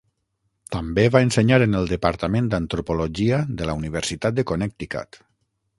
També 0.75 1.03
va 1.15 1.21
ensenyar 1.25 1.59
en 1.67 1.81
el 1.81 1.91
departament 1.91 2.49
d'Antropologia 2.55 3.43
de 3.61 3.69
la 3.71 3.79
Universitat 3.83 4.41
de 4.41 4.49
Connecticut. 4.53 5.27